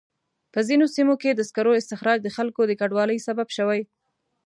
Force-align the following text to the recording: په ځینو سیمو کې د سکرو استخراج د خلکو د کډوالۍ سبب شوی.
په 0.53 0.59
ځینو 0.67 0.85
سیمو 0.95 1.15
کې 1.21 1.29
د 1.33 1.41
سکرو 1.49 1.71
استخراج 1.81 2.19
د 2.23 2.29
خلکو 2.37 2.61
د 2.67 2.71
کډوالۍ 2.79 3.19
سبب 3.27 3.47
شوی. 3.57 3.81